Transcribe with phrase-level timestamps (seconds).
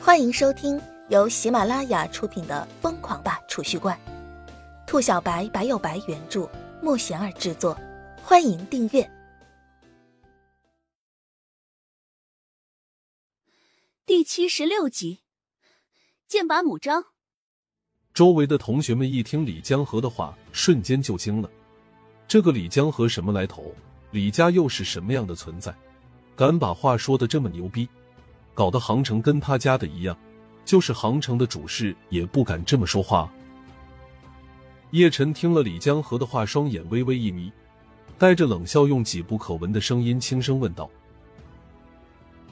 [0.00, 3.98] 欢迎收听由喜马拉雅出品的《疯狂吧储蓄罐》，
[4.86, 6.48] 兔小白白有白原著，
[6.80, 7.76] 莫贤儿制作。
[8.22, 9.10] 欢迎订阅
[14.06, 15.18] 第七十六集。
[16.26, 17.04] 剑拔弩张。
[18.14, 21.50] 周围的同学们一听李江河的话，瞬间就惊了。
[22.26, 23.74] 这个李江河什么来头？
[24.12, 25.74] 李家又是什么样的存在？
[26.36, 27.88] 敢把话说的这么牛逼？
[28.58, 30.18] 搞得杭城跟他家的一样，
[30.64, 33.32] 就是杭城的主事也不敢这么说话。
[34.90, 37.52] 叶晨听了李江河的话，双眼微微一眯，
[38.18, 40.90] 带着冷笑，用几不可闻的声音轻声问道：“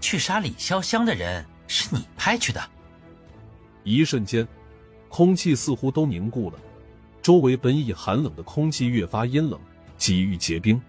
[0.00, 2.62] 去杀李潇湘的人是你派去的？”
[3.82, 4.46] 一瞬间，
[5.08, 6.58] 空气似乎都凝固了，
[7.20, 9.58] 周围本已寒冷的空气越发阴冷，
[9.98, 10.80] 几欲结冰。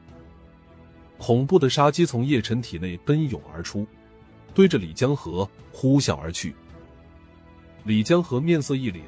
[1.18, 3.84] 恐怖的杀机从叶晨体内奔涌而出。
[4.58, 6.56] 对着李江河呼啸而去，
[7.84, 9.02] 李江河面色一凛，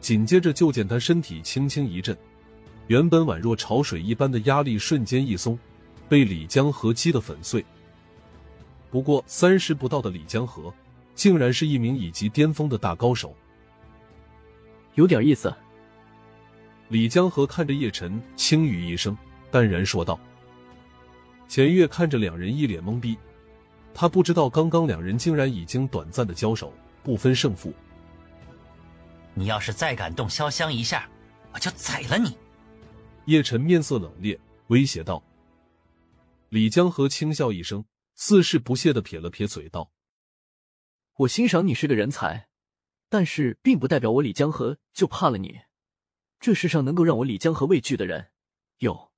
[0.00, 2.16] 紧接着就见他身体轻轻一震，
[2.86, 5.58] 原本宛若潮水一般的压力瞬间一松，
[6.08, 7.62] 被李江河击得粉碎。
[8.90, 10.72] 不过三十不到的李江河，
[11.14, 13.36] 竟然是一名乙级巅峰的大高手，
[14.94, 15.54] 有点意思。
[16.88, 19.14] 李江河看着叶晨，轻语一声，
[19.50, 20.18] 淡然说道。
[21.46, 23.18] 钱月看着两人一脸懵逼。
[23.94, 27.72] 他不知道，刚刚两人竟然已经短暂的交手，不分胜负。
[29.34, 31.08] 你要是再敢动潇湘一下，
[31.52, 32.36] 我就宰了你！
[33.26, 35.22] 叶晨面色冷冽，威胁道。
[36.48, 37.84] 李江河轻笑一声，
[38.14, 39.90] 似是不屑的撇了撇嘴，道
[41.18, 42.48] ：“我欣赏你是个人才，
[43.08, 45.60] 但是并不代表我李江河就怕了你。
[46.38, 48.30] 这世上能够让我李江河畏惧的人
[48.78, 49.12] 有，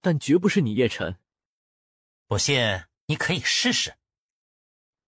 [0.00, 1.16] 但绝不是你叶晨。
[2.26, 2.58] 不信，
[3.06, 3.92] 你可以试试。”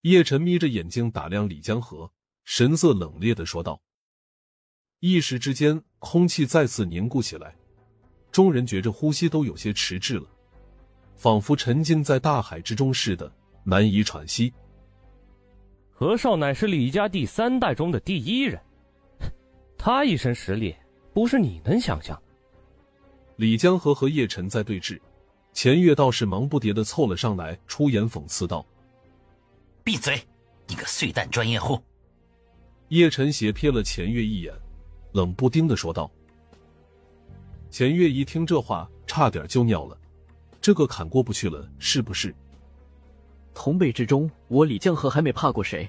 [0.02, 2.10] 叶晨眯着眼睛打量李江河，
[2.44, 3.80] 神色冷冽的说道。
[4.98, 7.54] 一时之间，空气再次凝固起来，
[8.32, 10.26] 众人觉着呼吸都有些迟滞了，
[11.14, 13.32] 仿佛沉浸在大海之中似的，
[13.62, 14.52] 难以喘息。
[15.92, 18.60] 何少乃是李家第三代中的第一人，
[19.78, 20.74] 他一身实力
[21.14, 22.20] 不是你能想象。
[23.36, 25.00] 李江河和叶晨在对峙，
[25.52, 28.66] 钱月倒是忙不迭的凑了上来，出言讽刺道。
[29.84, 30.22] 闭嘴！
[30.68, 31.80] 你个碎蛋专业户！
[32.88, 34.54] 叶晨斜瞥了钱月一眼，
[35.12, 36.10] 冷不丁的说道。
[37.68, 39.98] 钱月一听这话，差点就尿了。
[40.60, 42.32] 这个坎过不去了，是不是？
[43.54, 45.88] 同辈之中，我李江河还没怕过谁。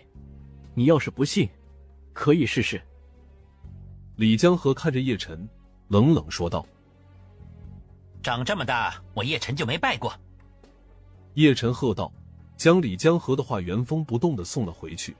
[0.73, 1.47] 你要是不信，
[2.13, 2.81] 可以试试。
[4.15, 5.47] 李江河看着叶晨，
[5.89, 6.65] 冷冷说道
[8.23, 10.11] ：“长这么大，我叶晨就没败过。”
[11.35, 12.11] 叶晨喝道。
[12.55, 15.15] 将李江河的话原封不动的送了回去，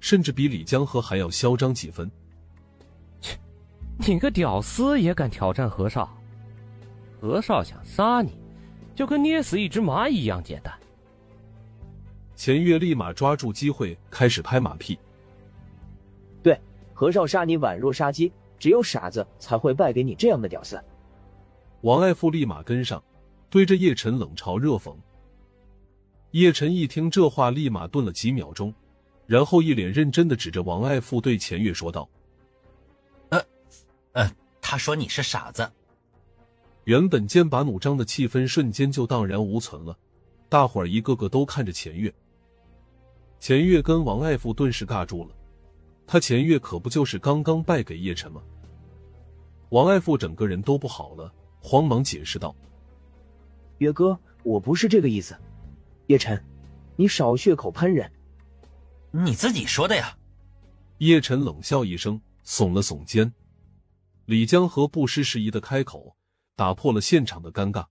[0.00, 2.10] 甚至比李江河还要嚣张几分。
[3.20, 3.36] 切，
[3.98, 6.16] 你个屌丝也敢挑战何少？
[7.20, 8.32] 何少想杀你，
[8.94, 10.72] 就跟捏死一只蚂蚁一样简单。
[12.34, 14.98] 钱月立马抓住机会开始拍马屁。
[16.42, 16.58] 对，
[16.94, 20.82] 何少杀你宛若杀鸡，只有傻子才会败给你这样的屌丝。
[21.82, 23.02] 王爱富立马跟上，
[23.50, 24.94] 对着叶晨冷嘲热讽。
[26.32, 28.72] 叶晨一听这话，立马顿了几秒钟，
[29.26, 32.08] 然后一脸认真的指着王爱富对钱月说道
[33.30, 33.44] ：“呃，
[34.12, 34.30] 呃，
[34.60, 35.68] 他说你是傻子。”
[36.84, 39.98] 原本剑拔弩张的气氛瞬间就荡然无存了，
[40.48, 42.12] 大伙儿一个个都看着钱月。
[43.40, 45.34] 钱月跟王爱富顿时尬住了，
[46.06, 48.40] 他钱月可不就是刚刚败给叶晨吗？
[49.70, 52.54] 王爱富整个人都不好了，慌忙解释道
[53.78, 55.36] ：“月哥，我不是这个意思。”
[56.10, 56.44] 叶晨，
[56.96, 58.10] 你少血口喷人！
[59.12, 60.18] 你自己说的呀！
[60.98, 63.32] 叶晨冷笑一声，耸了耸肩。
[64.24, 66.16] 李江河不失时宜的开口，
[66.56, 67.86] 打破了现场的尴尬。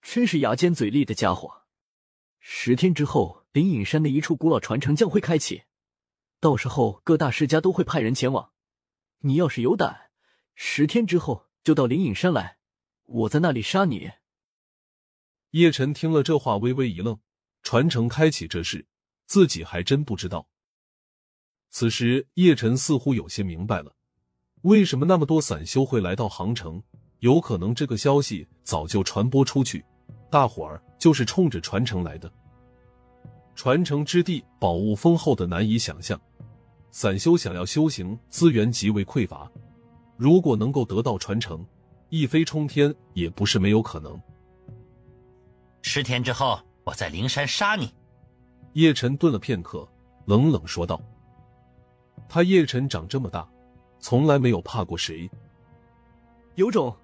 [0.00, 1.62] 真是牙尖嘴利的家伙！
[2.40, 5.62] 十天之后，灵隐山的一处古老传承将会开启，
[6.40, 8.50] 到时候各大世家都会派人前往。
[9.20, 10.10] 你要是有胆，
[10.56, 12.56] 十天之后就到灵隐山来，
[13.04, 14.10] 我在那里杀你。
[15.52, 17.18] 叶晨听了这话，微微一愣。
[17.62, 18.86] 传承开启这事，
[19.26, 20.48] 自己还真不知道。
[21.68, 23.94] 此时，叶晨似乎有些明白了，
[24.62, 26.82] 为什么那么多散修会来到杭城。
[27.18, 29.84] 有可能这个消息早就传播出去，
[30.30, 32.32] 大伙儿就是冲着传承来的。
[33.54, 36.18] 传承之地宝物丰厚的难以想象，
[36.90, 39.52] 散修想要修行，资源极为匮乏。
[40.16, 41.64] 如果能够得到传承，
[42.08, 44.18] 一飞冲天也不是没有可能。
[45.82, 47.92] 十天之后，我在灵山杀你。
[48.74, 49.86] 叶晨顿了片刻，
[50.24, 51.00] 冷冷说道
[52.28, 53.46] ：“他叶晨长这么大，
[53.98, 55.28] 从来没有怕过谁。
[56.54, 56.94] 有种！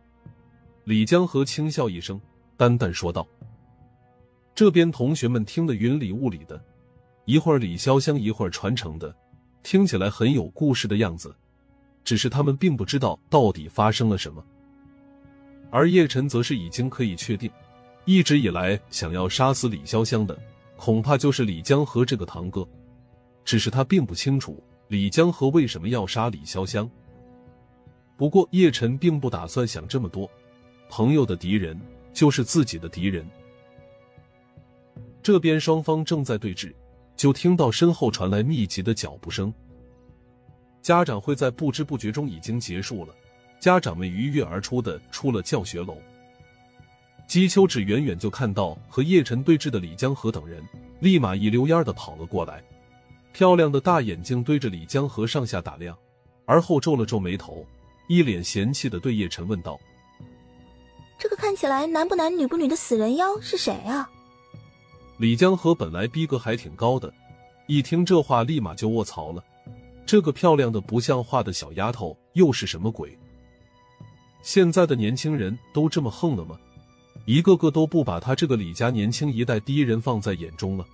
[0.84, 2.18] 李江河轻笑一声，
[2.56, 3.26] 淡淡说道。
[4.54, 6.62] 这边同学们听得云里雾里的，
[7.26, 9.14] 一会儿李潇湘，一会儿传承的，
[9.62, 11.34] 听起来很有故事的样子。
[12.04, 14.42] 只是他们并不知道到底发生了什么。
[15.70, 17.50] 而叶晨则是已经可以确定，
[18.08, 20.34] 一直以来想要杀死李潇湘的，
[20.78, 22.66] 恐怕就是李江河这个堂哥。
[23.44, 26.90] 只是他并不清楚李江河为什么要杀李潇湘。
[28.16, 30.26] 不过叶晨并不打算想这么多，
[30.88, 31.78] 朋友的敌人
[32.14, 33.28] 就是自己的敌人。
[35.22, 36.74] 这边双方正在对峙，
[37.14, 39.52] 就听到身后传来密集的脚步声。
[40.80, 43.14] 家长会在不知不觉中已经结束了。
[43.60, 45.98] 家长们鱼跃而出的出了教学楼，
[47.28, 50.66] 姬秋芷远远就看到和叶晨对峙的李江河等人，
[51.00, 52.64] 立马一溜烟的跑了过来，
[53.34, 55.94] 漂亮的大眼睛对着李江河上下打量，
[56.46, 57.66] 而后皱了皱眉头，
[58.08, 59.78] 一脸嫌弃的对叶晨问道
[61.20, 64.08] ：“这个看起来男不男女不女的死人妖是谁啊？”
[65.18, 67.12] 李江河本来逼格还挺高的，
[67.66, 69.44] 一听这话立马就卧槽了，
[70.06, 73.18] 这个漂亮的不像话的小丫头又是什么鬼？
[74.40, 76.58] 现在的年轻人都这么横了吗？
[77.28, 80.86] 一个个都不把他这个李家年轻一代第一人放在眼中了。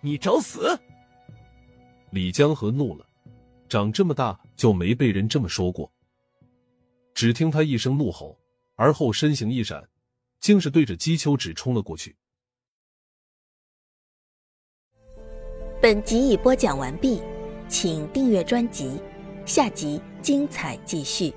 [0.00, 0.78] 你找死！
[2.12, 3.04] 李江河怒了，
[3.68, 5.90] 长这么大就没被人这么说过。
[7.12, 8.38] 只听他一声怒吼，
[8.76, 9.82] 而后身形一闪，
[10.38, 12.14] 竟是对着姬秋芷冲了过去。
[15.82, 17.20] 本集已播讲完毕，
[17.66, 19.02] 请订阅专辑，
[19.44, 21.34] 下集精彩继续。